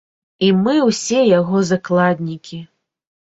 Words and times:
І 0.45 0.47
мы 0.61 0.73
ўсе 0.85 1.19
яго 1.39 1.61
закладнікі. 1.71 2.63